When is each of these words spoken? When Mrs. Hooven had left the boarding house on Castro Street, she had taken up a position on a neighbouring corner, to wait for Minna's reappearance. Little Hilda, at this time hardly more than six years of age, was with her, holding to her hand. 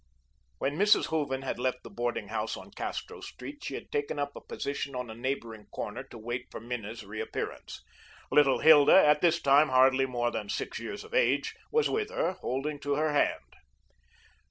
When 0.57 0.77
Mrs. 0.79 1.09
Hooven 1.11 1.43
had 1.43 1.59
left 1.59 1.83
the 1.83 1.89
boarding 1.91 2.29
house 2.29 2.57
on 2.57 2.71
Castro 2.71 3.21
Street, 3.21 3.63
she 3.63 3.75
had 3.75 3.91
taken 3.91 4.17
up 4.17 4.35
a 4.35 4.41
position 4.41 4.95
on 4.95 5.11
a 5.11 5.13
neighbouring 5.13 5.67
corner, 5.67 6.01
to 6.05 6.17
wait 6.17 6.47
for 6.49 6.59
Minna's 6.59 7.05
reappearance. 7.05 7.83
Little 8.31 8.57
Hilda, 8.61 8.95
at 8.95 9.21
this 9.21 9.39
time 9.39 9.69
hardly 9.69 10.07
more 10.07 10.31
than 10.31 10.49
six 10.49 10.79
years 10.79 11.03
of 11.03 11.13
age, 11.13 11.53
was 11.71 11.87
with 11.87 12.09
her, 12.09 12.31
holding 12.41 12.79
to 12.79 12.95
her 12.95 13.13
hand. 13.13 13.53